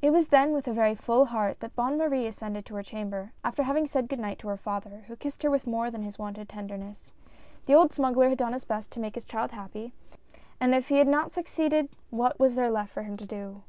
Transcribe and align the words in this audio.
It 0.00 0.10
was 0.10 0.28
then 0.28 0.52
with 0.52 0.68
a 0.68 0.72
very 0.72 0.94
full 0.94 1.24
heart 1.24 1.58
that 1.58 1.74
Bonne 1.74 1.98
Marie 1.98 2.28
ascended 2.28 2.64
to 2.66 2.76
her 2.76 2.84
chamber 2.84 3.32
after 3.42 3.64
having 3.64 3.84
said 3.88 4.08
good 4.08 4.20
night 4.20 4.38
to 4.38 4.46
her 4.46 4.56
father, 4.56 5.02
who 5.08 5.16
kissed 5.16 5.42
her 5.42 5.50
with 5.50 5.66
more 5.66 5.90
than 5.90 6.02
his 6.04 6.20
wonted 6.20 6.48
tenderness. 6.48 7.10
The 7.64 7.74
old 7.74 7.92
smuggler 7.92 8.28
had 8.28 8.38
done 8.38 8.52
his 8.52 8.64
best 8.64 8.92
to 8.92 9.00
make 9.00 9.16
his 9.16 9.24
child 9.24 9.50
happy, 9.50 9.92
and 10.60 10.72
if 10.72 10.86
he 10.86 10.98
had 10.98 11.08
not 11.08 11.32
succeeded 11.32 11.88
what 12.10 12.38
was 12.38 12.54
there 12.54 12.70
left 12.70 12.92
for 12.92 13.02
him 13.02 13.16
to 13.16 13.26
do 13.26 13.62